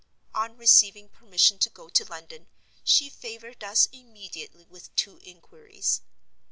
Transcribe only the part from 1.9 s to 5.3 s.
London, she favored us immediately with two